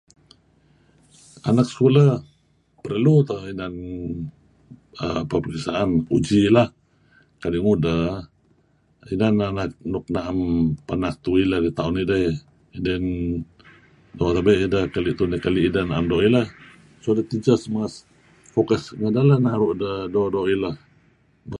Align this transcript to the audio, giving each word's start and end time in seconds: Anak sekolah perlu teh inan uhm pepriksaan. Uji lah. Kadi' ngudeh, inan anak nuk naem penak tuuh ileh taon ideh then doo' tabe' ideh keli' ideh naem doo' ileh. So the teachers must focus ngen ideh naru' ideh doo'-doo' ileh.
Anak 1.49 1.67
sekolah 1.71 2.09
perlu 2.83 3.15
teh 3.29 3.41
inan 3.53 3.73
uhm 5.03 5.23
pepriksaan. 5.31 5.89
Uji 6.17 6.41
lah. 6.55 6.67
Kadi' 7.41 7.63
ngudeh, 7.65 8.05
inan 9.13 9.35
anak 9.49 9.67
nuk 9.91 10.05
naem 10.15 10.37
penak 10.87 11.15
tuuh 11.23 11.37
ileh 11.43 11.59
taon 11.77 11.95
ideh 12.03 12.25
then 12.85 13.03
doo' 14.17 14.33
tabe' 14.35 14.59
ideh 14.67 14.85
keli' 15.43 15.65
ideh 15.69 15.83
naem 15.87 16.05
doo' 16.11 16.25
ileh. 16.27 16.47
So 17.03 17.09
the 17.17 17.23
teachers 17.31 17.63
must 17.75 17.97
focus 18.53 18.83
ngen 18.99 19.13
ideh 19.17 19.37
naru' 19.45 19.71
ideh 19.75 19.97
doo'-doo' 20.13 20.49
ileh. 20.55 20.75